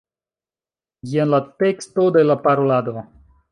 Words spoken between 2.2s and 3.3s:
la parolado.